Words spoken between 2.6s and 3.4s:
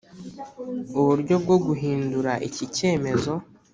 cyemezo.